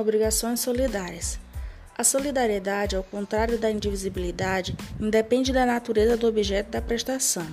[0.00, 1.38] Obrigações solidárias.
[1.96, 7.46] A solidariedade, ao contrário da indivisibilidade, independe da natureza do objeto da prestação.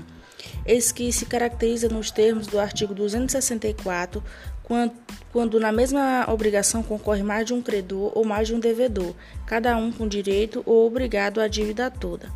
[0.66, 4.24] Eis que se caracteriza nos termos do artigo 264,
[4.64, 4.94] quando,
[5.34, 9.14] quando na mesma obrigação concorre mais de um credor ou mais de um devedor,
[9.46, 12.32] cada um com direito ou obrigado à dívida toda.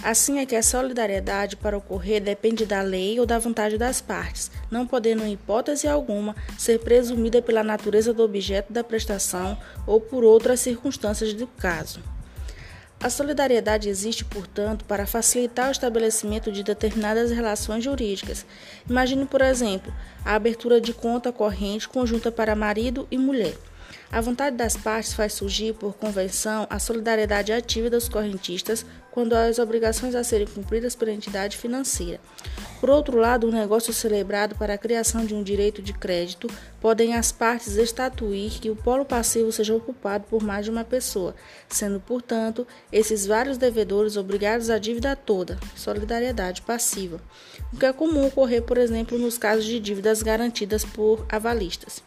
[0.00, 4.50] Assim é que a solidariedade para ocorrer depende da lei ou da vontade das partes,
[4.70, 9.56] não podendo, em hipótese alguma, ser presumida pela natureza do objeto da prestação
[9.86, 12.00] ou por outras circunstâncias do caso.
[13.02, 18.46] A solidariedade existe, portanto, para facilitar o estabelecimento de determinadas relações jurídicas.
[18.88, 19.92] Imagine, por exemplo,
[20.24, 23.56] a abertura de conta corrente conjunta para marido e mulher.
[24.10, 29.58] A vontade das partes faz surgir, por convenção, a solidariedade ativa dos correntistas quando as
[29.58, 32.18] obrigações a serem cumpridas pela entidade financeira.
[32.80, 36.48] Por outro lado, um negócio celebrado para a criação de um direito de crédito
[36.80, 41.36] podem as partes estatuir que o polo passivo seja ocupado por mais de uma pessoa,
[41.68, 47.20] sendo, portanto, esses vários devedores obrigados à dívida toda, solidariedade passiva,
[47.72, 52.02] o que é comum ocorrer, por exemplo, nos casos de dívidas garantidas por avalistas.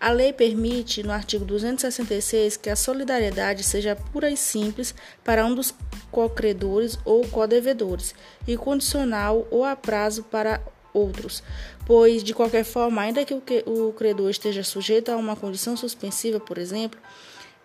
[0.00, 5.54] A lei permite, no artigo 266, que a solidariedade seja pura e simples para um
[5.54, 5.74] dos
[6.10, 8.14] co-credores ou co-devedores
[8.46, 10.62] e condicional ou a prazo para
[10.94, 11.42] outros,
[11.84, 13.34] pois, de qualquer forma, ainda que
[13.66, 16.98] o credor esteja sujeito a uma condição suspensiva, por exemplo,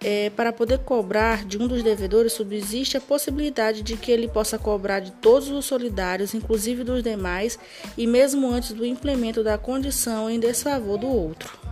[0.04, 4.58] é, para poder cobrar de um dos devedores, subsiste a possibilidade de que ele possa
[4.58, 7.58] cobrar de todos os solidários, inclusive dos demais,
[7.98, 11.63] e mesmo antes do implemento da condição em desfavor do outro.